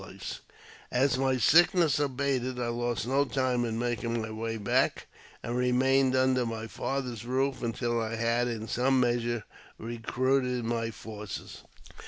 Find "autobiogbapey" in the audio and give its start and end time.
0.17-0.39